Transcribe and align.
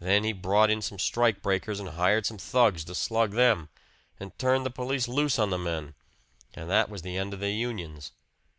Then 0.00 0.24
he 0.24 0.32
brought 0.32 0.70
in 0.70 0.80
some 0.80 0.98
strike 0.98 1.42
breakers 1.42 1.78
and 1.78 1.90
hired 1.90 2.24
some 2.24 2.38
thugs 2.38 2.84
to 2.84 2.94
slug 2.94 3.32
them, 3.32 3.68
and 4.18 4.32
turned 4.38 4.64
the 4.64 4.70
police 4.70 5.06
loose 5.08 5.38
on 5.38 5.50
the 5.50 5.58
men 5.58 5.94
and 6.54 6.70
that 6.70 6.88
was 6.88 7.02
the 7.02 7.18
end 7.18 7.34
of 7.34 7.40
the 7.40 7.50
unions. 7.52 8.12